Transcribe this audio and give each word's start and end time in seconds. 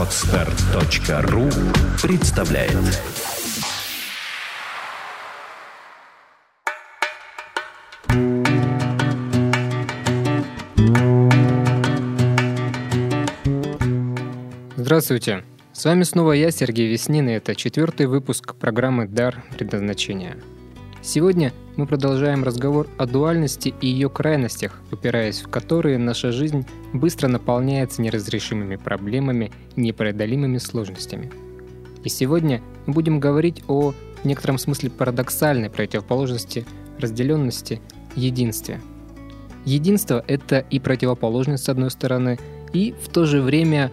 Отстар.ру 0.00 1.50
представляет 2.02 2.72
Здравствуйте! 14.76 15.44
С 15.74 15.84
вами 15.84 16.04
снова 16.04 16.32
я, 16.32 16.50
Сергей 16.50 16.88
Веснин, 16.88 17.28
и 17.28 17.32
это 17.32 17.54
четвертый 17.54 18.06
выпуск 18.06 18.54
программы 18.54 19.06
«Дар 19.06 19.44
предназначения». 19.58 20.38
Сегодня 21.02 21.54
мы 21.76 21.86
продолжаем 21.86 22.44
разговор 22.44 22.86
о 22.98 23.06
дуальности 23.06 23.72
и 23.80 23.86
ее 23.86 24.10
крайностях, 24.10 24.78
упираясь 24.92 25.40
в 25.40 25.48
которые 25.48 25.96
наша 25.96 26.30
жизнь 26.30 26.66
быстро 26.92 27.26
наполняется 27.26 28.02
неразрешимыми 28.02 28.76
проблемами 28.76 29.50
непреодолимыми 29.76 30.58
сложностями. 30.58 31.32
И 32.04 32.10
сегодня 32.10 32.60
мы 32.84 32.92
будем 32.92 33.18
говорить 33.18 33.62
о 33.66 33.92
в 33.92 34.24
некотором 34.26 34.58
смысле 34.58 34.90
парадоксальной 34.90 35.70
противоположности 35.70 36.66
разделенности 36.98 37.80
единстве. 38.14 38.78
Единство— 39.64 40.22
это 40.28 40.58
и 40.58 40.78
противоположность 40.80 41.64
с 41.64 41.70
одной 41.70 41.90
стороны, 41.90 42.38
и 42.74 42.94
в 43.02 43.08
то 43.08 43.24
же 43.24 43.40
время 43.40 43.90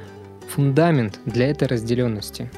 фундамент 0.49 1.21
для 1.25 1.47
этой 1.47 1.69
разделенности. 1.69 2.51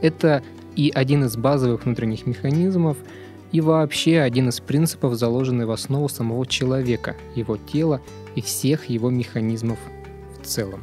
Это 0.00 0.42
и 0.74 0.90
один 0.92 1.24
из 1.24 1.36
базовых 1.36 1.84
внутренних 1.84 2.26
механизмов— 2.26 2.96
и 3.52 3.60
вообще 3.60 4.20
один 4.20 4.48
из 4.48 4.60
принципов, 4.60 5.14
заложенный 5.14 5.66
в 5.66 5.70
основу 5.70 6.08
самого 6.08 6.46
человека, 6.46 7.16
его 7.34 7.56
тела 7.56 8.00
и 8.34 8.40
всех 8.40 8.86
его 8.88 9.10
механизмов 9.10 9.78
в 10.40 10.46
целом. 10.46 10.82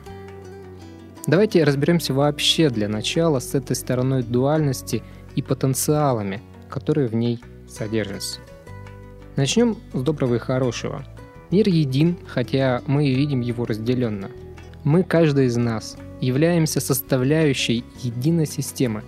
Давайте 1.28 1.64
разберемся 1.64 2.14
вообще 2.14 2.70
для 2.70 2.88
начала 2.88 3.40
с 3.40 3.54
этой 3.54 3.76
стороной 3.76 4.24
дуальности 4.24 5.04
и 5.36 5.42
потенциалами, 5.42 6.42
которые 6.70 7.08
в 7.08 7.16
ней 7.16 7.40
содержатся. 7.68 8.40
Начнем 9.36 9.78
с 9.94 10.02
доброго 10.02 10.36
и 10.36 10.40
хорошего. 10.40 11.06
Мир 11.52 11.68
един, 11.68 12.18
хотя 12.28 12.82
мы 12.86 13.08
и 13.08 13.16
видим 13.16 13.42
его 13.42 13.66
разделенно. 13.66 14.30
Мы, 14.84 15.04
каждый 15.04 15.46
из 15.46 15.58
нас, 15.58 15.98
являемся 16.22 16.80
составляющей 16.80 17.84
единой 18.02 18.46
системы, 18.46 19.04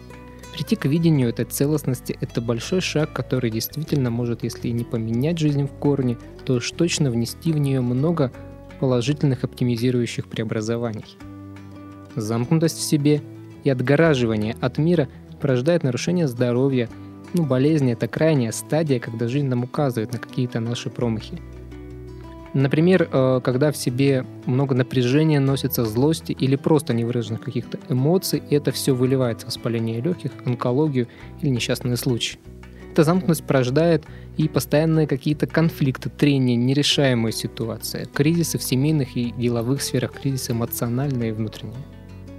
Прийти 0.53 0.75
к 0.75 0.85
видению 0.85 1.29
этой 1.29 1.45
целостности– 1.45 2.17
это 2.21 2.41
большой 2.41 2.81
шаг, 2.81 3.13
который 3.13 3.49
действительно 3.49 4.09
может, 4.09 4.43
если 4.43 4.67
и 4.67 4.73
не 4.73 4.83
поменять 4.83 5.37
жизнь 5.37 5.65
в 5.65 5.71
корне, 5.79 6.17
то 6.45 6.55
уж 6.55 6.71
точно 6.71 7.09
внести 7.09 7.53
в 7.53 7.57
нее 7.57 7.79
много 7.81 8.31
положительных 8.79 9.43
оптимизирующих 9.43 10.27
преобразований. 10.27 11.17
Замкнутость 12.15 12.79
в 12.79 12.83
себе 12.83 13.21
и 13.63 13.69
отгораживание 13.69 14.57
от 14.59 14.77
мира 14.77 15.07
порождает 15.39 15.83
нарушение 15.83 16.27
здоровья, 16.27 16.89
ну, 17.33 17.45
болезни– 17.45 17.93
это 17.93 18.09
крайняя 18.09 18.51
стадия, 18.51 18.99
когда 18.99 19.29
жизнь 19.29 19.47
нам 19.47 19.63
указывает 19.63 20.11
на 20.11 20.19
какие-то 20.19 20.59
наши 20.59 20.89
промахи– 20.89 21.41
Например, 22.53 23.07
э, 23.09 23.41
когда 23.43 23.71
в 23.71 23.77
себе 23.77 24.25
много 24.45 24.75
напряжения 24.75 25.39
носится 25.39 25.85
злости 25.85 26.33
или 26.33 26.57
просто 26.57 26.93
невыраженных 26.93 27.41
каких-то 27.41 27.79
эмоций, 27.87 28.43
и 28.49 28.55
это 28.55 28.71
все 28.71 28.93
выливается 28.93 29.45
в 29.45 29.49
воспаление 29.49 30.01
легких, 30.01 30.31
онкологию 30.45 31.07
или 31.41 31.49
несчастные 31.49 31.95
случаи. 31.95 32.39
Эта 32.91 33.05
замкнутость 33.05 33.45
порождает 33.45 34.03
и 34.35 34.49
постоянные 34.49 35.07
какие-то 35.07 35.47
конфликты, 35.47 36.09
трения, 36.09 36.57
нерешаемые 36.57 37.31
ситуации, 37.31 38.05
кризисы 38.13 38.57
в 38.57 38.63
семейных 38.63 39.15
и 39.15 39.31
деловых 39.31 39.81
сферах, 39.81 40.11
кризисы 40.11 40.51
эмоциональные 40.51 41.29
и 41.29 41.33
внутренние. 41.33 41.79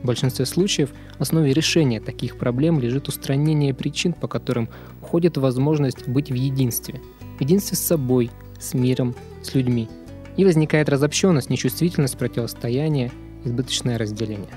В 0.03 0.07
большинстве 0.07 0.45
случаев 0.45 0.91
в 1.19 1.23
основе 1.23 1.55
решения 1.55 2.01
таких 2.01 2.37
проблем 2.37 2.81
лежит 2.81 3.09
устранение 3.09 3.73
причин, 3.73 4.13
по 4.13 4.29
которым 4.29 4.69
уходит 5.01 5.39
возможность 5.39 6.07
быть 6.07 6.31
в 6.31 6.35
единстве. 6.35 7.01
В 7.39 7.41
единстве 7.41 7.79
с 7.79 7.81
собой, 7.81 8.31
с 8.61 8.75
миром, 8.75 9.15
с 9.43 9.55
людьми– 9.55 9.89
и 10.37 10.45
возникает 10.45 10.89
разобщенность, 10.89 11.51
нечувствительность, 11.51 12.19
противостояние, 12.19 13.13
избыточное 13.45 13.99
разделение. 13.99 14.55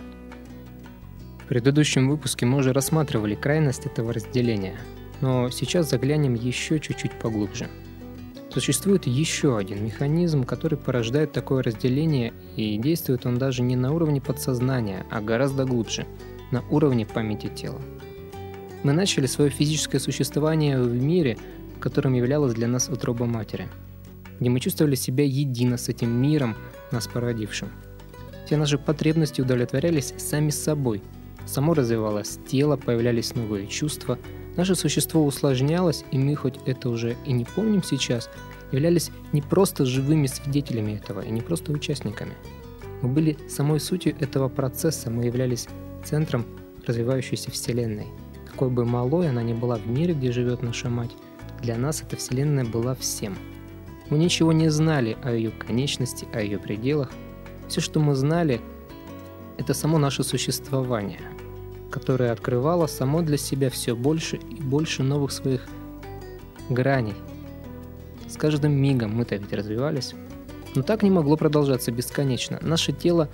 В 1.44 1.47
предыдущем 1.47 2.09
выпуске 2.09 2.46
мы 2.46 2.58
уже 2.58 2.74
рассматривали 2.74 3.36
крайность 3.36 3.86
этого 3.86 4.13
разделения, 4.13 4.78
но 5.22 5.50
сейчас 5.50 5.90
заглянем 5.90 6.34
еще 6.34 6.80
чуть-чуть 6.80 7.13
поглубже. 7.13 7.68
Существует 8.52 9.06
еще 9.06 9.58
один 9.58 9.84
механизм, 9.84 10.46
который 10.46 10.78
порождает 10.78 11.34
такое 11.34 11.62
разделение, 11.62 12.34
и 12.56 12.78
действует 12.78 13.25
он 13.25 13.38
даже 13.38 13.62
не 13.62 13.75
на 13.75 13.92
уровне 13.94 14.22
подсознания, 14.22 15.06
а 15.12 15.19
гораздо 15.19 15.66
глубже, 15.66 16.07
на 16.52 16.63
уровне 16.69 17.06
памяти 17.06 17.47
тела. 17.53 17.81
Мы 18.84 18.94
начали 18.94 19.25
свое 19.25 19.50
физическое 19.50 20.00
существование 20.00 20.81
в 20.81 20.94
мире, 20.94 21.38
которым 21.81 22.13
являлась 22.13 22.53
для 22.53 22.68
нас 22.68 22.88
утроба 22.88 23.25
матери– 23.25 23.68
где 24.40 24.50
мы 24.50 24.59
чувствовали 24.59 24.96
себя 24.96 25.23
едино 25.23 25.78
с 25.78 25.90
этим 25.90 26.09
миром, 26.09 26.56
нас 26.91 27.07
породившим. 27.07 27.69
Все 28.46 28.57
наши 28.57 28.78
потребности 28.78 29.41
удовлетворялись 29.41 30.13
сами 30.18 30.50
собой. 30.50 31.01
Само 31.46 31.73
развивалось 31.73 32.40
тело, 32.47 32.78
появлялись 32.78 33.35
новые 33.35 33.68
чувства, 33.68 34.19
наше 34.56 34.75
существо 34.75 35.25
усложнялось, 35.25 36.06
и 36.12 36.18
мы, 36.18 36.35
хоть 36.35 36.59
это 36.66 36.90
уже 36.90 37.16
и 37.25 37.34
не 37.34 37.45
помним 37.45 37.84
сейчас, 37.84 38.29
являлись 38.72 39.12
не 39.31 39.41
просто 39.41 39.85
живыми 39.85 40.28
свидетелями 40.28 40.94
этого 40.94 41.22
и 41.22 41.31
не 41.31 41.41
просто 41.41 41.72
участниками. 41.72 42.34
Мы 43.01 43.09
были 43.09 43.38
самой 43.47 43.79
сутью 43.79 44.16
этого 44.19 44.50
процесса, 44.50 45.09
мы 45.09 45.25
являлись 45.25 45.68
центром 46.03 46.45
развивающейся 46.85 47.51
Вселенной. 47.51 48.07
Какой 48.50 48.69
бы 48.69 48.85
малой 48.85 49.29
она 49.29 49.44
ни 49.44 49.53
была 49.53 49.75
в 49.75 49.88
мире, 49.88 50.13
где 50.13 50.31
живет 50.31 50.62
наша 50.63 50.90
мать, 50.90 51.12
для 51.62 51.78
нас 51.78 52.01
эта 52.01 52.16
Вселенная 52.16 52.66
была 52.66 52.95
всем– 52.95 53.35
мы 54.09 54.17
ничего 54.17 54.51
не 54.51 54.69
знали 54.69 55.17
о 55.23 55.31
ее 55.31 55.51
конечности, 55.51 56.27
о 56.33 56.41
ее 56.41 56.59
пределах. 56.59 57.11
Все, 57.67 57.81
что 57.81 57.99
мы 57.99 58.13
знали, 58.13 58.61
это 59.57 59.73
само 59.73 59.97
наше 59.97 60.23
существование, 60.23 61.21
которое 61.89 62.31
открывало 62.31 62.88
само 62.88 63.21
для 63.21 63.38
себя 63.38 63.69
все 63.69 63.95
больше 63.95 64.35
и 64.35 64.61
больше 64.61 65.01
новых 65.01 65.31
своих 65.31 65.65
граней. 66.69 67.15
С 68.27 68.38
каждым 68.38 68.73
мигом 68.73 69.15
мы-то 69.15 69.35
ведь 69.35 69.53
развивались. 69.53 70.13
Но 70.75 70.83
так 70.83 71.03
не 71.03 71.09
могло 71.09 71.38
продолжаться 71.38 71.91
бесконечно. 71.91 72.59
Наше 72.61 72.91
тело 72.91 73.29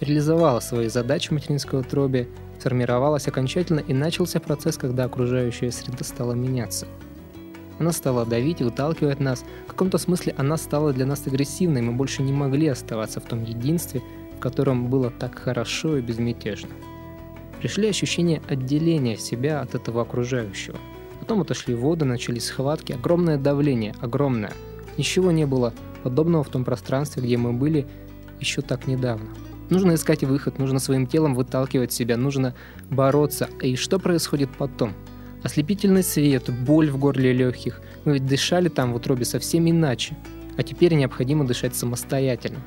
реализовало 0.00 0.60
свои 0.60 0.88
задачи 0.88 1.28
в 1.28 1.32
материнской 1.32 1.80
утробе, 1.80 2.28
сформировалось 2.58 3.28
окончательно 3.28 3.80
и 3.80 3.94
начался 3.94 4.40
процесс, 4.40 4.76
когда 4.76 5.04
окружающая 5.04 5.70
среда 5.70 6.04
стала 6.04 6.32
меняться– 6.32 6.86
она 7.80 7.92
стала 7.92 8.26
давить 8.26 8.60
выталкивать 8.60 9.20
нас. 9.20 9.42
В 9.64 9.70
каком-то 9.70 9.96
смысле 9.96 10.34
она 10.36 10.58
стала 10.58 10.92
для 10.92 11.06
нас 11.06 11.26
агрессивной, 11.26 11.80
мы 11.80 11.92
больше 11.92 12.22
не 12.22 12.32
могли 12.32 12.68
оставаться 12.68 13.20
в 13.20 13.24
том 13.24 13.42
единстве, 13.42 14.02
в 14.36 14.38
котором 14.38 14.90
было 14.90 15.10
так 15.10 15.38
хорошо 15.38 15.96
и 15.96 16.02
безмятежно. 16.02 16.68
Пришли 17.58 17.88
ощущения 17.88 18.42
отделения 18.48 19.16
себя 19.16 19.62
от 19.62 19.74
этого 19.74 20.02
окружающего. 20.02 20.76
Потом 21.20 21.40
отошли 21.40 21.74
воды, 21.74 22.04
начались 22.04 22.46
схватки, 22.46 22.92
огромное 22.92 23.38
давление, 23.38 23.94
огромное. 24.00 24.52
Ничего 24.98 25.30
не 25.30 25.46
было 25.46 25.72
подобного 26.02 26.44
в 26.44 26.48
том 26.48 26.64
пространстве, 26.64 27.22
где 27.22 27.38
мы 27.38 27.54
были 27.54 27.86
еще 28.40 28.60
так 28.60 28.86
недавно. 28.88 29.30
Нужно 29.70 29.94
искать 29.94 30.22
выход, 30.22 30.58
нужно 30.58 30.80
своим 30.80 31.06
телом 31.06 31.34
выталкивать 31.34 31.92
себя, 31.92 32.18
нужно 32.18 32.54
бороться. 32.90 33.48
И 33.62 33.76
что 33.76 33.98
происходит 33.98 34.50
потом? 34.58 34.92
Ослепительный 35.42 36.02
свет, 36.02 36.50
боль 36.50 36.90
в 36.90 36.98
горле 36.98 37.32
легких. 37.32 37.80
Мы 38.04 38.14
ведь 38.14 38.26
дышали 38.26 38.68
там 38.68 38.92
в 38.92 38.96
утробе 38.96 39.24
совсем 39.24 39.68
иначе. 39.68 40.16
А 40.56 40.62
теперь 40.62 40.94
необходимо 40.94 41.46
дышать 41.46 41.74
самостоятельно. 41.74 42.60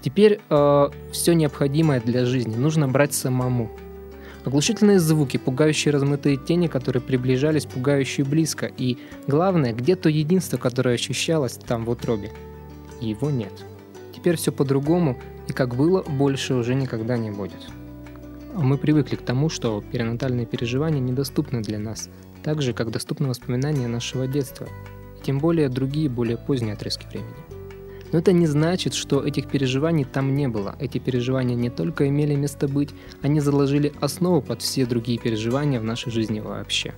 Теперь 0.00 0.40
э, 0.48 0.88
все 1.12 1.34
необходимое 1.34 2.00
для 2.00 2.24
жизни 2.24 2.56
нужно 2.56 2.88
брать 2.88 3.14
самому. 3.14 3.70
Оглушительные 4.44 4.98
звуки, 4.98 5.38
пугающие 5.38 5.92
размытые 5.92 6.36
тени, 6.36 6.66
которые 6.66 7.02
приближались 7.02 7.64
пугающие 7.64 8.26
близко. 8.26 8.70
И 8.76 8.98
главное, 9.26 9.72
где 9.72 9.96
то 9.96 10.08
единство, 10.08 10.58
которое 10.58 10.94
ощущалось 10.94 11.54
там 11.54 11.84
в 11.84 11.90
утробе. 11.90 12.30
его 13.00 13.30
нет. 13.30 13.52
Теперь 14.14 14.36
все 14.36 14.52
по-другому, 14.52 15.18
и 15.48 15.52
как 15.52 15.74
было, 15.74 16.02
больше 16.02 16.54
уже 16.54 16.74
никогда 16.74 17.16
не 17.16 17.30
будет. 17.30 17.60
Мы 18.56 18.78
привыкли 18.78 19.16
к 19.16 19.22
тому, 19.22 19.48
что 19.48 19.82
перинатальные 19.82 20.46
переживания 20.46 21.00
недоступны 21.00 21.60
для 21.60 21.80
нас, 21.80 22.08
так 22.44 22.62
же, 22.62 22.72
как 22.72 22.92
доступны 22.92 23.28
воспоминания 23.28 23.88
нашего 23.88 24.28
детства, 24.28 24.68
и 25.18 25.24
тем 25.24 25.40
более 25.40 25.68
другие, 25.68 26.08
более 26.08 26.36
поздние 26.36 26.74
отрезки 26.74 27.04
времени. 27.08 27.34
Но 28.12 28.20
это 28.20 28.32
не 28.32 28.46
значит, 28.46 28.94
что 28.94 29.26
этих 29.26 29.48
переживаний 29.48 30.04
там 30.04 30.36
не 30.36 30.46
было. 30.46 30.76
Эти 30.78 30.98
переживания 30.98 31.56
не 31.56 31.68
только 31.68 32.06
имели 32.08 32.36
место 32.36 32.68
быть, 32.68 32.90
они 33.22 33.40
заложили 33.40 33.92
основу 34.00 34.40
под 34.40 34.62
все 34.62 34.86
другие 34.86 35.18
переживания 35.18 35.80
в 35.80 35.84
нашей 35.84 36.12
жизни 36.12 36.38
вообще. 36.38 36.94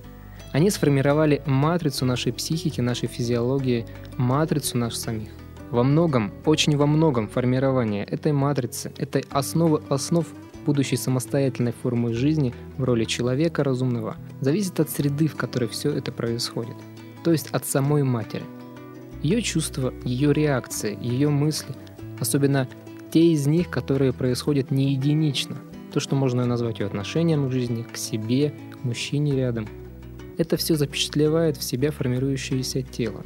Они 0.51 0.69
сформировали 0.69 1.41
матрицу 1.47 2.05
нашей 2.05 2.33
психики, 2.33 2.81
нашей 2.81 3.07
физиологии, 3.07 3.87
матрицу 4.15 4.77
нас 4.77 4.95
самих. 4.95 5.29
во 5.71 5.83
многом, 5.83 6.31
очень 6.45 6.77
во 6.77 6.85
многом 6.85 7.27
формирование 7.27 8.05
этой 8.05 8.31
матрицы, 8.31 8.93
этой 8.97 9.25
основы 9.29 9.81
основ 9.89 10.25
будущей 10.67 10.97
самостоятельной 10.97 11.71
формы 11.71 12.13
жизни 12.13 12.53
в 12.77 12.83
роли 12.83 13.05
человека 13.05 13.63
разумного 13.63 14.17
зависит 14.41 14.79
от 14.79 14.89
среды, 14.89 15.27
в 15.27 15.35
которой 15.35 15.69
все 15.69 15.91
это 15.91 16.11
происходит, 16.11 16.75
то 17.23 17.31
есть 17.31 17.47
от 17.51 17.65
самой 17.65 18.03
матери. 18.03 18.43
Ее 19.23 19.41
чувства, 19.41 19.93
ее 20.03 20.33
реакции, 20.33 20.97
ее 21.01 21.29
мысли, 21.29 21.73
особенно 22.19 22.67
те 23.11 23.31
из 23.31 23.47
них, 23.47 23.69
которые 23.69 24.11
происходят 24.11 24.69
не 24.69 24.91
единично, 24.91 25.55
то, 25.93 26.01
что 26.01 26.15
можно 26.15 26.45
назвать 26.45 26.79
ее 26.79 26.87
отношением 26.87 27.47
к 27.47 27.51
жизни, 27.53 27.83
к 27.83 27.95
себе, 27.95 28.53
к 28.73 28.83
мужчине 28.83 29.35
рядом. 29.35 29.67
Это 30.37 30.57
все 30.57 30.75
запечатлевает 30.75 31.55
в 31.57 31.63
себя 31.63 31.91
формирующееся 31.91 32.81
тело, 32.81 33.23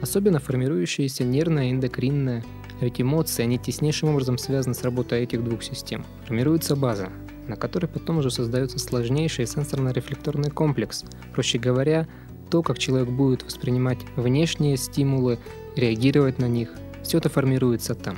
особенно 0.00 0.38
формирующееся 0.38 1.24
нервное, 1.24 1.72
эндокринное, 1.72 2.44
ведь 2.80 3.00
эмоции, 3.00 3.42
они 3.42 3.58
теснейшим 3.58 4.10
образом 4.10 4.38
связаны 4.38 4.74
с 4.74 4.82
работой 4.82 5.22
этих 5.22 5.42
двух 5.42 5.62
систем. 5.62 6.04
Формируется 6.26 6.76
база, 6.76 7.08
на 7.48 7.56
которой 7.56 7.86
потом 7.86 8.18
уже 8.18 8.30
создается 8.30 8.78
сложнейший 8.78 9.46
сенсорно-рефлекторный 9.46 10.50
комплекс. 10.50 11.04
Проще 11.32 11.58
говоря, 11.58 12.06
то, 12.50 12.62
как 12.62 12.78
человек 12.78 13.08
будет 13.08 13.42
воспринимать 13.42 13.98
внешние 14.16 14.76
стимулы, 14.76 15.38
реагировать 15.74 16.38
на 16.38 16.46
них, 16.46 16.72
все 17.02 17.18
это 17.18 17.28
формируется 17.28 17.94
там. 17.94 18.16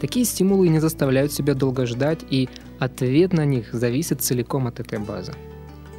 Такие 0.00 0.24
стимулы 0.24 0.68
не 0.68 0.78
заставляют 0.78 1.32
себя 1.32 1.54
долго 1.54 1.86
ждать, 1.86 2.20
и 2.28 2.48
ответ 2.78 3.32
на 3.32 3.44
них 3.44 3.72
зависит 3.72 4.20
целиком 4.20 4.66
от 4.66 4.80
этой 4.80 4.98
базы. 4.98 5.32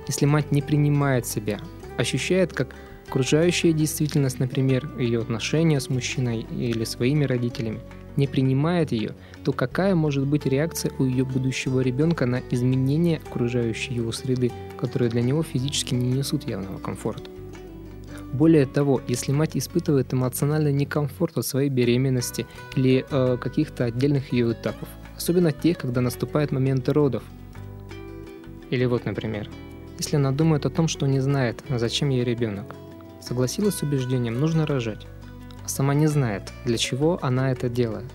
Если 0.07 0.25
мать 0.25 0.51
не 0.51 0.61
принимает 0.61 1.25
себя, 1.25 1.59
ощущает 1.97 2.53
как 2.53 2.75
окружающая 3.07 3.73
действительность, 3.73 4.39
например, 4.39 4.89
ее 4.99 5.19
отношения 5.19 5.79
с 5.79 5.89
мужчиной 5.89 6.45
или 6.51 6.83
своими 6.83 7.23
родителями, 7.25 7.79
не 8.17 8.27
принимает 8.27 8.91
ее, 8.91 9.15
то 9.43 9.53
какая 9.53 9.95
может 9.95 10.25
быть 10.25 10.45
реакция 10.45 10.91
у 10.99 11.05
ее 11.05 11.23
будущего 11.23 11.79
ребенка 11.81 12.25
на 12.25 12.41
изменения 12.51 13.21
окружающей 13.29 13.93
его 13.93 14.11
среды, 14.11 14.51
которые 14.77 15.09
для 15.09 15.21
него 15.21 15.43
физически 15.43 15.93
не 15.93 16.11
несут 16.11 16.47
явного 16.47 16.79
комфорта? 16.79 17.29
Более 18.33 18.65
того, 18.65 19.01
если 19.07 19.31
мать 19.31 19.55
испытывает 19.55 20.13
эмоциональный 20.13 20.73
некомфорт 20.73 21.37
от 21.37 21.45
своей 21.45 21.69
беременности 21.69 22.45
или 22.75 23.05
э, 23.09 23.37
каких-то 23.39 23.85
отдельных 23.85 24.33
ее 24.33 24.51
этапов, 24.51 24.89
особенно 25.15 25.53
тех, 25.53 25.77
когда 25.77 26.01
наступает 26.01 26.51
момент 26.51 26.89
родов, 26.89 27.23
или 28.69 28.83
вот, 28.83 29.05
например, 29.05 29.49
если 29.97 30.17
она 30.17 30.31
думает 30.31 30.65
о 30.65 30.69
том, 30.69 30.89
что 30.89 31.07
не 31.07 31.21
знает, 31.21 31.63
зачем 31.69 32.09
ей 32.09 32.25
ребенок, 32.25 32.75
согласилась 33.27 33.75
с 33.75 33.83
убеждением 33.83 34.39
«нужно 34.39 34.65
рожать», 34.65 35.05
а 35.63 35.69
сама 35.69 35.93
не 35.93 36.07
знает, 36.07 36.51
для 36.65 36.77
чего 36.77 37.19
она 37.21 37.51
это 37.51 37.69
делает. 37.69 38.05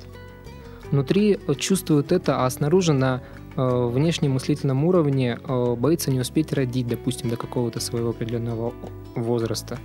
Внутри 0.91 1.39
чувствует 1.59 2.13
это, 2.13 2.45
а 2.45 2.51
снаружи 2.51 2.93
на 2.93 3.23
э, 3.57 3.87
внешнем 3.87 4.33
мыслительном 4.33 4.85
уровне 4.85 5.39
э, 5.43 5.75
боится 5.75 6.11
не 6.11 6.21
успеть 6.21 6.53
родить, 6.53 6.89
допустим, 6.89 7.31
до 7.31 7.37
какого-то 7.37 7.81
своего 7.81 8.11
определенного 8.11 8.75
возраста. 9.15 9.79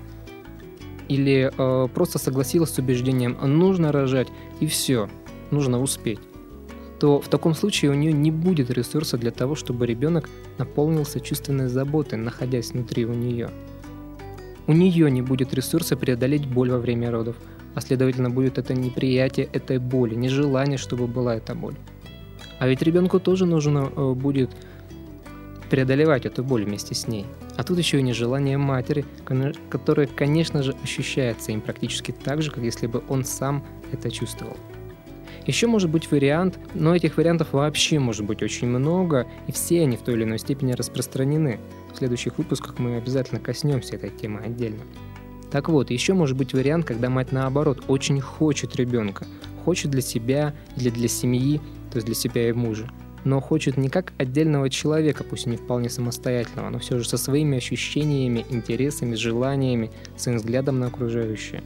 Или 1.07 1.51
э, 1.55 1.87
просто 1.93 2.19
согласилась 2.19 2.71
с 2.71 2.77
убеждением 2.77 3.37
«нужно 3.41 3.91
рожать» 3.91 4.27
и 4.59 4.67
все, 4.67 5.09
нужно 5.51 5.81
успеть 5.81 6.19
то 6.99 7.21
в 7.21 7.27
таком 7.27 7.53
случае 7.53 7.91
у 7.91 7.93
нее 7.93 8.11
не 8.11 8.31
будет 8.31 8.71
ресурса 8.71 9.17
для 9.17 9.31
того, 9.31 9.55
чтобы 9.55 9.85
ребенок 9.85 10.29
наполнился 10.57 11.19
чувственной 11.19 11.67
заботой, 11.67 12.17
находясь 12.17 12.71
внутри 12.71 13.05
у 13.05 13.13
нее. 13.13 13.49
У 14.67 14.73
нее 14.73 15.09
не 15.09 15.21
будет 15.21 15.53
ресурса 15.53 15.95
преодолеть 15.95 16.45
боль 16.45 16.71
во 16.71 16.77
время 16.77 17.09
родов, 17.09 17.37
а 17.73 17.81
следовательно 17.81 18.29
будет 18.29 18.57
это 18.57 18.73
неприятие 18.73 19.47
этой 19.53 19.77
боли, 19.77 20.15
нежелание, 20.15 20.77
чтобы 20.77 21.07
была 21.07 21.35
эта 21.35 21.55
боль. 21.55 21.75
А 22.59 22.67
ведь 22.67 22.81
ребенку 22.81 23.19
тоже 23.19 23.45
нужно 23.45 23.89
э, 23.95 24.13
будет 24.13 24.51
преодолевать 25.69 26.25
эту 26.25 26.43
боль 26.43 26.65
вместе 26.65 26.95
с 26.95 27.07
ней. 27.07 27.25
А 27.55 27.63
тут 27.63 27.77
еще 27.77 27.99
и 27.99 28.03
нежелание 28.03 28.57
матери, 28.57 29.05
которое, 29.69 30.07
конечно 30.07 30.63
же, 30.63 30.75
ощущается 30.83 31.51
им 31.51 31.61
практически 31.61 32.11
так 32.11 32.41
же, 32.41 32.51
как 32.51 32.63
если 32.63 32.87
бы 32.87 33.03
он 33.09 33.23
сам 33.25 33.65
это 33.91 34.11
чувствовал. 34.11 34.57
Еще 35.45 35.67
может 35.67 35.89
быть 35.89 36.11
вариант, 36.11 36.59
но 36.73 36.93
этих 36.93 37.15
вариантов 37.15 37.53
вообще 37.53 37.99
может 37.99 38.25
быть 38.25 38.43
очень 38.43 38.67
много, 38.67 39.27
и 39.47 39.53
все 39.53 39.81
они 39.83 39.95
в 39.95 40.01
той 40.01 40.15
или 40.15 40.23
иной 40.23 40.39
степени 40.39 40.73
распространены. 40.73 41.59
В 41.97 41.99
следующих 41.99 42.37
выпусках 42.37 42.77
мы 42.77 42.97
обязательно 42.97 43.41
коснемся 43.41 43.95
этой 43.95 44.11
темы 44.11 44.41
отдельно. 44.41 44.83
Так 45.49 45.67
вот, 45.67 45.89
еще 45.89 46.13
может 46.13 46.37
быть 46.37 46.53
вариант, 46.53 46.85
когда 46.85 47.09
мать 47.09 47.31
наоборот 47.31 47.85
очень 47.87 48.21
хочет 48.21 48.75
ребенка, 48.75 49.25
хочет 49.65 49.89
для 49.89 50.01
себя 50.01 50.53
или 50.75 50.91
для 50.91 51.07
семьи, 51.07 51.59
то 51.89 51.95
есть 51.95 52.05
для 52.05 52.13
себя 52.13 52.49
и 52.49 52.51
мужа, 52.51 52.87
но 53.23 53.41
хочет 53.41 53.77
не 53.77 53.89
как 53.89 54.13
отдельного 54.19 54.69
человека, 54.69 55.23
пусть 55.23 55.47
и 55.47 55.49
не 55.49 55.57
вполне 55.57 55.89
самостоятельного, 55.89 56.69
но 56.69 56.77
все 56.77 56.99
же 56.99 57.09
со 57.09 57.17
своими 57.17 57.57
ощущениями, 57.57 58.45
интересами, 58.51 59.15
желаниями, 59.15 59.89
своим 60.17 60.37
взглядом 60.37 60.79
на 60.79 60.85
окружающее, 60.85 61.63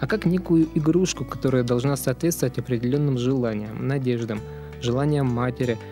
а 0.00 0.06
как 0.06 0.24
некую 0.24 0.68
игрушку, 0.74 1.26
которая 1.26 1.64
должна 1.64 1.96
соответствовать 1.96 2.58
определенным 2.58 3.18
желаниям, 3.18 3.86
надеждам, 3.86 4.40
желаниям 4.80 5.26
матери– 5.26 5.76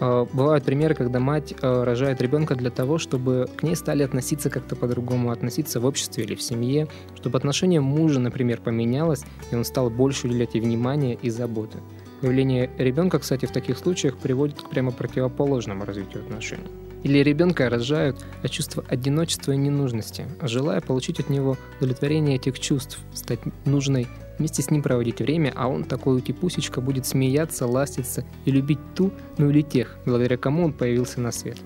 бывают 0.00 0.64
примеры, 0.64 0.94
когда 0.94 1.20
мать 1.20 1.54
э, 1.60 1.84
рожает 1.84 2.20
ребенка 2.20 2.54
для 2.54 2.70
того, 2.70 2.98
чтобы 2.98 3.48
к 3.56 3.62
ней 3.62 3.76
стали 3.76 4.02
относиться 4.02 4.50
как-то 4.50 4.76
по-другому, 4.76 5.30
относиться 5.30 5.80
в 5.80 5.86
обществе 5.86 6.24
или 6.24 6.34
в 6.34 6.42
семье, 6.42 6.88
чтобы 7.14 7.38
отношение 7.38 7.80
мужа, 7.80 8.20
например, 8.20 8.60
поменялось, 8.60 9.24
и 9.50 9.54
он 9.54 9.64
стал 9.64 9.90
больше 9.90 10.26
уделять 10.26 10.54
ей 10.54 10.60
внимания 10.60 11.14
и 11.14 11.30
заботы. 11.30 11.78
Появление 12.20 12.70
ребенка, 12.78 13.18
кстати, 13.18 13.46
в 13.46 13.52
таких 13.52 13.78
случаях 13.78 14.16
приводит 14.16 14.60
к 14.62 14.70
прямо 14.70 14.90
противоположному 14.90 15.84
развитию 15.84 16.22
отношений. 16.22 16.68
Или 17.02 17.18
ребенка 17.18 17.68
рожают 17.68 18.24
от 18.42 18.50
чувства 18.50 18.84
одиночества 18.88 19.52
и 19.52 19.56
ненужности, 19.56 20.26
желая 20.42 20.80
получить 20.80 21.20
от 21.20 21.28
него 21.28 21.56
удовлетворение 21.78 22.36
этих 22.36 22.58
чувств, 22.58 22.98
стать 23.14 23.40
нужной 23.64 24.08
вместе 24.38 24.62
с 24.62 24.70
ним 24.70 24.82
проводить 24.82 25.20
время, 25.20 25.52
а 25.54 25.68
он, 25.68 25.84
такой 25.84 26.18
утипусечка, 26.18 26.80
будет 26.80 27.06
смеяться, 27.06 27.66
ластиться 27.66 28.24
и 28.44 28.50
любить 28.50 28.78
ту, 28.94 29.12
ну 29.38 29.50
или 29.50 29.62
тех, 29.62 29.98
благодаря 30.04 30.36
кому 30.36 30.64
он 30.64 30.72
появился 30.72 31.20
на 31.20 31.32
свет. 31.32 31.58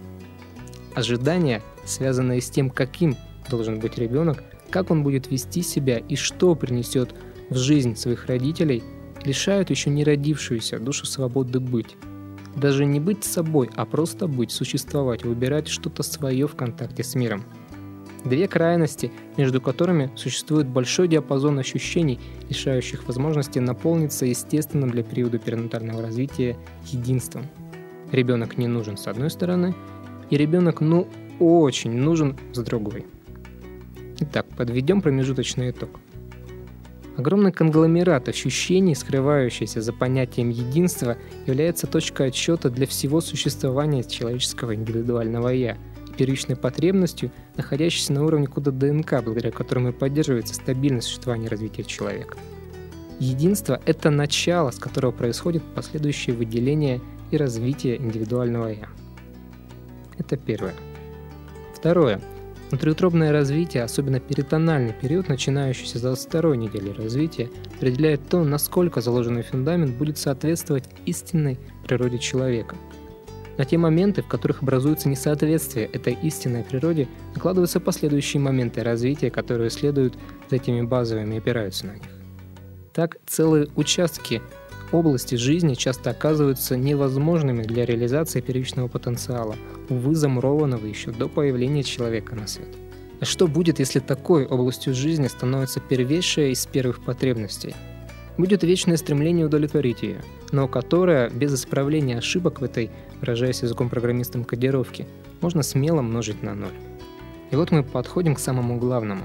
Ожидания, 0.94 1.62
связанные 1.84 2.40
с 2.40 2.50
тем, 2.50 2.70
каким 2.70 3.16
должен 3.48 3.80
быть 3.80 3.98
ребенок, 3.98 4.42
как 4.70 4.90
он 4.90 5.02
будет 5.02 5.30
вести 5.30 5.62
себя 5.62 5.98
и 5.98 6.16
что 6.16 6.54
принесет 6.54 7.14
в 7.48 7.56
жизнь 7.56 7.96
своих 7.96 8.26
родителей, 8.26 8.82
лишают 9.24 9.70
еще 9.70 9.90
не 9.90 10.04
родившуюся 10.04 10.78
душу 10.78 11.06
свободы 11.06 11.60
быть. 11.60 11.96
Даже 12.56 12.84
не 12.84 12.98
быть 12.98 13.24
собой, 13.24 13.70
а 13.76 13.84
просто 13.84 14.26
быть, 14.26 14.50
существовать, 14.50 15.24
выбирать 15.24 15.68
что-то 15.68 16.02
свое 16.02 16.46
в 16.46 16.54
контакте 16.54 17.02
с 17.04 17.14
миром– 17.14 17.44
Две 18.24 18.48
крайности, 18.48 19.10
между 19.36 19.60
которыми 19.60 20.10
существует 20.14 20.66
большой 20.66 21.08
диапазон 21.08 21.58
ощущений, 21.58 22.20
лишающих 22.48 23.06
возможности 23.06 23.58
наполниться 23.58 24.26
естественным 24.26 24.90
для 24.90 25.02
периода 25.02 25.38
перинатального 25.38 26.02
развития 26.02 26.56
единством. 26.86 27.46
Ребенок 28.12 28.58
не 28.58 28.66
нужен 28.66 28.96
с 28.96 29.06
одной 29.06 29.30
стороны, 29.30 29.74
и 30.28 30.36
ребенок 30.36 30.80
ну 30.80 31.08
очень 31.38 31.92
нужен 31.92 32.36
с 32.52 32.58
другой. 32.58 33.06
Итак, 34.20 34.46
подведем 34.56 35.00
промежуточный 35.00 35.70
итог. 35.70 35.88
Огромный 37.16 37.52
конгломерат 37.52 38.28
ощущений, 38.28 38.94
скрывающийся 38.94 39.80
за 39.80 39.92
понятием 39.92 40.50
единства, 40.50 41.16
является 41.46 41.86
точкой 41.86 42.28
отсчета 42.28 42.70
для 42.70 42.86
всего 42.86 43.20
существования 43.20 44.02
человеческого 44.04 44.74
индивидуального 44.74 45.48
«я», 45.48 45.78
первичной 46.20 46.54
потребностью, 46.54 47.30
находящейся 47.56 48.12
на 48.12 48.22
уровне 48.22 48.46
кода 48.46 48.70
ДНК, 48.70 49.22
благодаря 49.24 49.50
которому 49.50 49.90
поддерживается 49.94 50.52
стабильность 50.52 51.06
существования 51.06 51.46
и 51.46 51.48
развития 51.48 51.82
человека. 51.82 52.36
Единство– 53.18 53.80
это 53.86 54.10
начало, 54.10 54.70
с 54.70 54.76
которого 54.78 55.12
происходит 55.12 55.62
последующее 55.74 56.36
выделение 56.36 57.00
и 57.30 57.38
развитие 57.38 57.96
индивидуального 57.96 58.66
«я». 58.66 58.88
Это 60.18 60.36
первое. 60.36 60.74
Второе. 61.74 62.20
Внутриутробное 62.68 63.32
развитие, 63.32 63.82
особенно 63.82 64.20
перитональный 64.20 64.92
период, 64.92 65.28
начинающийся 65.28 65.98
за 65.98 66.14
второй 66.14 66.58
недели 66.58 66.90
развития, 66.90 67.48
определяет 67.76 68.28
то, 68.28 68.44
насколько 68.44 69.00
заложенный 69.00 69.42
фундамент 69.42 69.96
будет 69.96 70.18
соответствовать 70.18 70.84
истинной 71.06 71.58
природе 71.86 72.18
человека– 72.18 72.76
на 73.60 73.66
те 73.66 73.76
моменты, 73.76 74.22
в 74.22 74.26
которых 74.26 74.62
образуется 74.62 75.10
несоответствие 75.10 75.84
этой 75.84 76.14
истинной 76.22 76.64
природе, 76.64 77.08
накладываются 77.34 77.78
последующие 77.78 78.40
моменты 78.40 78.82
развития, 78.82 79.30
которые 79.30 79.68
следуют 79.68 80.14
за 80.48 80.56
этими 80.56 80.80
базовыми 80.80 81.34
и 81.34 81.38
опираются 81.38 81.84
на 81.84 81.92
них. 81.92 82.08
Так, 82.94 83.18
целые 83.26 83.68
участки 83.76 84.40
области 84.92 85.34
жизни 85.34 85.74
часто 85.74 86.08
оказываются 86.08 86.74
невозможными 86.74 87.62
для 87.62 87.84
реализации 87.84 88.40
первичного 88.40 88.88
потенциала, 88.88 89.56
увы, 89.90 90.14
замурованного 90.14 90.86
еще 90.86 91.10
до 91.10 91.28
появления 91.28 91.82
человека 91.82 92.34
на 92.34 92.46
свет. 92.46 92.74
А 93.20 93.26
что 93.26 93.46
будет, 93.46 93.78
если 93.78 93.98
такой 93.98 94.46
областью 94.46 94.94
жизни 94.94 95.28
становится 95.28 95.80
первейшая 95.80 96.48
из 96.48 96.64
первых 96.64 97.04
потребностей? 97.04 97.74
будет 98.40 98.62
вечное 98.62 98.96
стремление 98.96 99.46
удовлетворить 99.46 100.02
ее, 100.02 100.20
но 100.50 100.66
которое 100.66 101.30
без 101.30 101.54
исправления 101.54 102.18
ошибок 102.18 102.60
в 102.60 102.64
этой, 102.64 102.90
выражаясь 103.20 103.62
языком 103.62 103.88
программистом 103.88 104.44
кодировки, 104.44 105.06
можно 105.40 105.62
смело 105.62 106.02
множить 106.02 106.42
на 106.42 106.54
ноль. 106.54 106.74
И 107.50 107.56
вот 107.56 107.70
мы 107.70 107.82
подходим 107.82 108.34
к 108.34 108.40
самому 108.40 108.78
главному. 108.78 109.24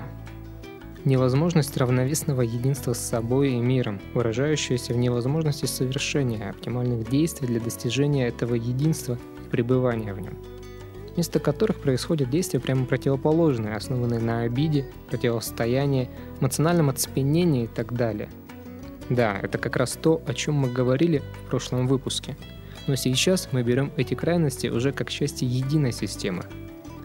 Невозможность 1.03 1.77
равновесного 1.77 2.41
единства 2.41 2.93
с 2.93 2.99
собой 2.99 3.51
и 3.51 3.59
миром, 3.59 3.99
выражающаяся 4.13 4.93
в 4.93 4.97
невозможности 4.97 5.65
совершения 5.65 6.49
оптимальных 6.49 7.09
действий 7.09 7.47
для 7.47 7.59
достижения 7.59 8.27
этого 8.27 8.55
единства 8.55 9.19
и 9.45 9.49
пребывания 9.49 10.13
в 10.13 10.19
нем– 10.19 10.33
вместо 11.15 11.39
которых 11.39 11.77
происходят 11.77 12.29
действия 12.29 12.59
прямо 12.59 12.85
противоположные, 12.85 13.75
основанные 13.75 14.19
на 14.19 14.41
обиде, 14.41 14.85
противостоянии, 15.09 16.09
эмоциональном 16.39 16.89
оцепенении 16.89 17.63
и 17.63 17.67
так 17.67 17.93
далее. 17.93 18.29
Да, 19.09 19.39
это 19.41 19.57
как 19.57 19.77
раз 19.77 19.97
то, 20.01 20.21
о 20.27 20.33
чем 20.33 20.55
мы 20.55 20.69
говорили 20.69 21.19
в 21.19 21.49
прошлом 21.49 21.87
выпуске. 21.87 22.35
Но 22.87 22.95
сейчас 22.95 23.49
мы 23.51 23.63
берем 23.63 23.91
эти 23.97 24.13
крайности 24.13 24.67
уже 24.67 24.91
как 24.91 25.09
части 25.09 25.43
единой 25.43 25.91
системы. 25.91 26.43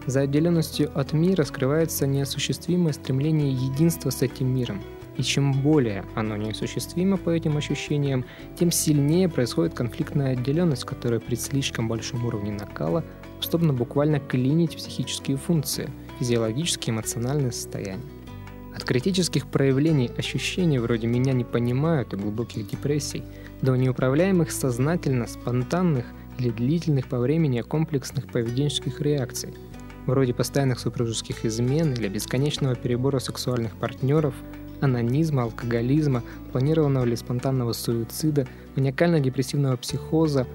За 0.05 0.21
отделенностью 0.21 0.91
от 0.97 1.13
мира 1.13 1.43
скрывается 1.43 2.07
неосуществимое 2.07 2.93
стремление 2.93 3.51
единства 3.51 4.09
с 4.09 4.21
этим 4.21 4.47
миром. 4.47 4.81
И 5.17 5.23
чем 5.23 5.51
более 5.61 6.05
оно 6.15 6.37
неосуществимо 6.37 7.17
по 7.17 7.29
этим 7.29 7.57
ощущениям, 7.57 8.25
тем 8.57 8.71
сильнее 8.71 9.29
происходит 9.29 9.73
конфликтная 9.73 10.33
отделенность, 10.33 10.85
которая 10.85 11.19
при 11.19 11.35
слишком 11.35 11.87
большом 11.87 12.25
уровне 12.25 12.51
накала– 12.51 13.03
способна 13.41 13.73
буквально 13.73 14.19
клинить 14.19 14.77
психические 14.77 15.37
функции, 15.37 15.89
физиологические 16.19 16.93
эмоциональные 16.93 17.51
состояния. 17.51 18.01
От 18.81 18.87
критических 18.87 19.45
проявлений 19.45 20.09
ощущений 20.17 20.79
вроде 20.79 21.05
«меня 21.05 21.33
не 21.33 21.43
понимают» 21.43 22.13
и 22.13 22.17
глубоких 22.17 22.67
депрессий 22.67 23.21
до 23.61 23.75
неуправляемых 23.75 24.51
сознательно, 24.51 25.27
спонтанных 25.27 26.03
или 26.39 26.49
длительных 26.49 27.05
по 27.05 27.19
времени 27.19 27.61
комплексных 27.61 28.25
поведенческих 28.25 28.99
реакций, 28.99 29.53
вроде 30.07 30.33
постоянных 30.33 30.79
супружеских 30.79 31.45
измен 31.45 31.93
или 31.93 32.07
бесконечного 32.07 32.73
перебора 32.73 33.19
сексуальных 33.19 33.75
партнеров, 33.75 34.33
анонизма, 34.79 35.43
алкоголизма, 35.43 36.23
планированного 36.51 37.05
или 37.05 37.13
спонтанного 37.13 37.73
суицида, 37.73 38.47
маниакально-депрессивного 38.75 39.77
психоза, 39.77 40.47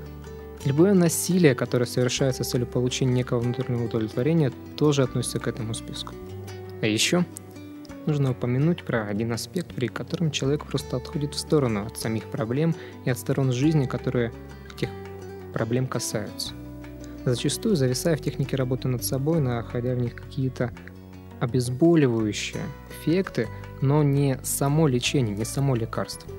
Любое 0.64 0.95
насилие, 0.95 1.54
которое 1.54 1.87
совершается 1.87 2.42
с 2.42 2.50
целью 2.50 2.66
получения 2.66 3.12
некого 3.12 3.38
внутреннего 3.38 3.85
удовлетворения, 3.85 4.50
тоже 4.76 5.04
относится 5.04 5.38
к 5.38 5.47
этому 5.47 5.75
списку. 5.75 6.12
А 6.83 6.87
еще 6.87 7.25
нужно 8.06 8.30
упомянуть 8.30 8.82
про 8.84 9.06
один 9.06 9.32
аспект, 9.32 9.75
при 9.75 9.88
котором 9.88 10.30
человек 10.30 10.64
просто 10.64 10.96
отходит 10.96 11.34
в 11.34 11.38
сторону 11.38 11.86
от 11.86 11.98
самих 11.98 12.25
проблем 12.25 12.75
и 13.04 13.10
от 13.10 13.18
сторон 13.18 13.52
жизни, 13.52 13.86
которые 13.86 14.32
этих 14.75 14.88
проблем 15.52 15.86
касаются. 15.86 16.54
Зачастую 17.25 17.76
зависая 17.76 18.16
в 18.16 18.20
технике 18.20 18.56
работы 18.56 18.88
над 18.88 19.04
собой, 19.04 19.40
находя 19.40 19.94
в 19.94 19.98
них 19.98 20.14
какие-то 20.14 20.72
обезболивающие 21.40 22.62
эффекты, 22.90 23.48
но 23.80 24.02
не 24.02 24.38
само 24.42 24.86
лечение, 24.86 25.36
не 25.36 25.44
само 25.44 25.75
лекарство. 25.75 26.30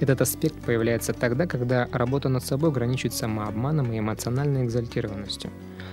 Этот 0.00 0.20
аспект 0.20 0.54
появляется 0.64 1.12
тогда, 1.12 1.46
когда 1.46 1.88
работа 1.92 2.28
над 2.28 2.44
собой 2.44 2.70
граничит 2.70 3.12
самообманом 3.12 3.92
и 3.92 3.98
эмоциональной 3.98 4.64
экзальтированностью. 4.64 5.50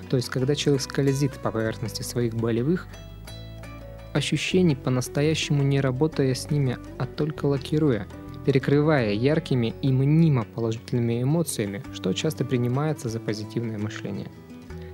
То 0.09 0.17
есть, 0.17 0.29
когда 0.29 0.53
человек 0.53 0.83
скользит 0.83 1.33
по 1.33 1.51
поверхности 1.51 2.03
своих 2.03 2.35
болевых 2.35 2.87
ощущений, 4.15 4.75
по-настоящему 4.75 5.63
не 5.63 5.81
работая 5.81 6.33
с 6.33 6.49
ними, 6.49 6.77
а 6.97 7.05
только 7.05 7.45
лакируя, 7.45 8.07
перекрывая 8.45 9.13
яркими 9.13 9.73
и 9.81 9.91
мнимо 9.91 10.45
положительными 10.45 11.21
эмоциями, 11.21 11.83
что 11.93 12.13
часто 12.13 12.45
принимается 12.45 13.09
за 13.09 13.19
позитивное 13.19 13.77
мышление. 13.77 14.27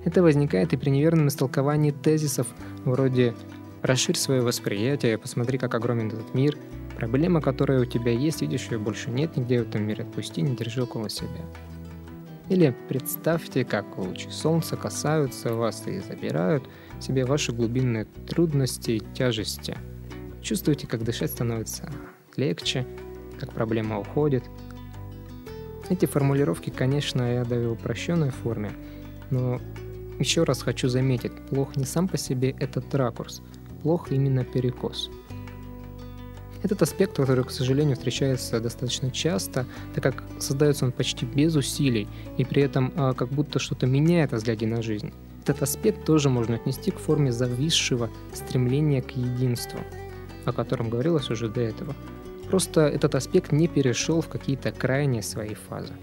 Это 0.03 0.23
возникает 0.23 0.73
и 0.73 0.77
при 0.77 0.89
неверном 0.89 1.27
истолковании 1.27 1.91
тезисов 1.91 2.47
вроде 2.83 3.35
«расширь 3.81 4.17
свое 4.17 4.41
восприятие, 4.41 5.17
посмотри, 5.17 5.57
как 5.57 5.75
огромен 5.75 6.07
этот 6.07 6.33
мир», 6.33 6.57
Проблема, 7.01 7.41
которая 7.41 7.81
у 7.81 7.85
тебя 7.85 8.11
есть, 8.11 8.41
видишь, 8.43 8.67
ее 8.69 8.77
больше 8.77 9.09
нет 9.09 9.35
нигде 9.35 9.63
в 9.63 9.67
этом 9.67 9.81
мире, 9.87 10.03
отпусти, 10.03 10.43
не 10.43 10.55
держи 10.55 10.83
около 10.83 11.09
себя. 11.09 11.41
Или 12.47 12.75
представьте, 12.89 13.65
как 13.65 13.97
лучи 13.97 14.29
солнца 14.29 14.77
касаются 14.77 15.55
вас 15.55 15.87
и 15.87 15.99
забирают 15.99 16.63
себе 17.03 17.25
ваши 17.25 17.51
глубинные 17.51 18.05
трудности 18.27 18.91
и 18.91 19.03
тяжести. 19.13 19.77
Чувствуете, 20.41 20.87
как 20.87 21.03
дышать 21.03 21.31
становится 21.31 21.91
легче, 22.35 22.85
как 23.39 23.51
проблема 23.53 23.99
уходит. 23.99 24.43
Эти 25.89 26.05
формулировки, 26.05 26.69
конечно, 26.69 27.21
я 27.33 27.43
даю 27.43 27.69
в 27.69 27.73
упрощенной 27.73 28.29
форме, 28.31 28.71
но 29.29 29.59
еще 30.19 30.43
раз 30.43 30.61
хочу 30.61 30.87
заметить, 30.87 31.33
плох 31.49 31.75
не 31.75 31.85
сам 31.85 32.07
по 32.07 32.17
себе 32.17 32.55
этот 32.59 32.93
ракурс, 32.95 33.41
плох 33.81 34.11
именно 34.11 34.43
перекос– 34.45 35.09
этот 36.63 36.81
аспект, 36.83 37.15
который, 37.15 37.43
к 37.43 37.51
сожалению, 37.51 37.95
встречается 37.95 38.59
достаточно 38.59 39.09
часто, 39.09 39.65
так 39.95 40.03
как 40.03 40.23
создается 40.39 40.85
он 40.85 40.91
почти 40.91 41.25
без 41.25 41.55
усилий, 41.55 42.07
и 42.37 42.45
при 42.45 42.61
этом 42.61 42.93
а, 42.95 43.13
как 43.13 43.29
будто 43.29 43.57
что-то 43.59 43.87
меняет 43.87 44.31
взгляде 44.31 44.67
на 44.67 44.81
жизнь. 44.81 45.11
Этот 45.41 45.61
аспект 45.63 46.05
тоже 46.05 46.29
можно 46.29 46.55
отнести 46.55 46.91
к 46.91 46.99
форме 46.99 47.31
зависшего 47.31 48.09
стремления 48.33 49.01
к 49.01 49.11
единству, 49.11 49.79
о 50.45 50.53
котором 50.53 50.89
говорилось 50.89 51.29
уже 51.29 51.49
до 51.49 51.61
этого. 51.61 51.95
Просто 52.49 52.81
этот 52.81 53.15
аспект 53.15 53.51
не 53.51 53.67
перешел 53.67 54.21
в 54.21 54.27
какие-то 54.27 54.71
крайние 54.71 55.23
свои 55.23 55.55
фазы. 55.55 55.93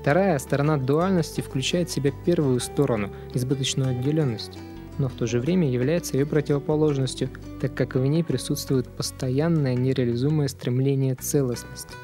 Вторая 0.00 0.38
сторона 0.38 0.76
дуальности 0.76 1.40
включает 1.40 1.88
в 1.88 1.92
себя 1.92 2.12
первую 2.24 2.60
сторону, 2.60 3.10
избыточную 3.34 3.90
отделенность– 3.90 4.58
но 4.98 5.08
в 5.08 5.12
то 5.12 5.26
же 5.26 5.40
время 5.40 5.70
является 5.70 6.16
ее 6.16 6.26
противоположностью, 6.26 7.28
так 7.60 7.74
как 7.74 7.94
в 7.94 8.04
ней 8.04 8.24
присутствует 8.24 8.88
постоянное 8.88 9.74
нереализуемое 9.74 10.48
стремление 10.48 11.14
целостности. 11.14 11.94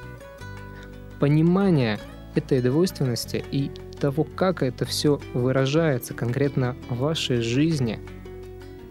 Понимание 1.19 1.99
этой 2.35 2.61
двойственности 2.61 3.45
и 3.51 3.71
того, 4.03 4.25
как 4.25 4.65
это 4.65 4.85
все 4.85 5.21
выражается 5.33 6.13
конкретно 6.13 6.75
в 6.91 6.99
вашей 6.99 7.41
жизни, 7.41 8.01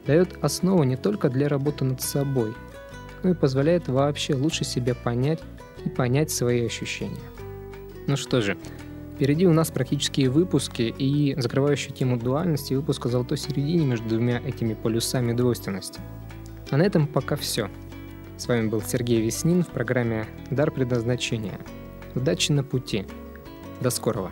дает 0.08 0.42
основу 0.42 0.84
не 0.84 0.96
только 0.96 1.30
для 1.30 1.50
работы 1.50 1.84
над 1.84 2.02
собой, 2.02 2.54
но 3.22 3.32
и 3.32 3.34
позволяет 3.34 3.90
вообще 3.90 4.36
лучше 4.36 4.64
себя 4.64 4.96
понять 4.96 5.42
и 5.84 5.90
понять 5.90 6.32
свои 6.32 6.66
ощущения. 6.66 7.20
Ну 8.08 8.16
что 8.16 8.42
же, 8.42 8.58
Впереди 9.16 9.46
у 9.46 9.54
нас 9.54 9.70
практические 9.70 10.32
выпуски 10.32 10.82
и 10.82 11.36
закрывающие 11.40 11.94
тему 11.94 12.18
дуальности 12.18 12.74
выпуск 12.74 13.06
о 13.06 13.10
золотой 13.10 13.38
середине 13.38 13.86
между 13.86 14.10
двумя 14.10 14.40
этими 14.40 14.74
полюсами 14.74 15.34
двойственности. 15.34 16.00
А 16.72 16.78
на 16.78 16.82
этом 16.82 17.06
пока 17.06 17.36
все. 17.36 17.70
С 18.38 18.48
вами 18.48 18.68
был 18.68 18.82
Сергей 18.82 19.22
Веснин 19.22 19.62
в 19.62 19.68
программе 19.68 20.26
«Дар 20.50 20.72
предназначения». 20.72 21.60
Удачи 22.16 22.52
на 22.52 22.64
пути. 22.64 23.06
До 23.80 23.92
скорого. 23.92 24.32